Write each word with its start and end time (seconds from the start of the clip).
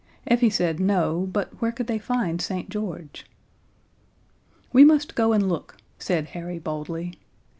Effie 0.25 0.49
said 0.49 0.79
no, 0.79 1.29
but 1.31 1.61
where 1.61 1.71
could 1.71 1.85
they 1.85 1.99
find 1.99 2.41
St. 2.41 2.71
George? 2.71 3.27
"We 4.73 4.83
must 4.83 5.13
go 5.13 5.31
and 5.31 5.47
look," 5.47 5.77
said 5.99 6.29
Harry 6.29 6.57
boldly. 6.57 7.19